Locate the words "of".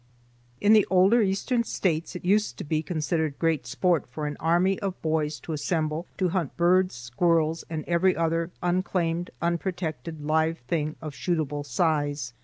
4.79-4.99, 11.03-11.13